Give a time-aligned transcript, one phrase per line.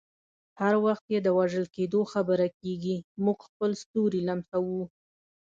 [0.61, 4.83] هر وخت چې د وژل کیدو خبره کیږي، موږ خپل ستوري لمسوو.